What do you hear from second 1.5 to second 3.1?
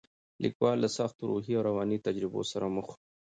او رواني تجربو سره مخ و.